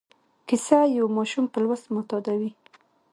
[0.47, 2.51] کیسه یو ماشوم په لوست معتادوي.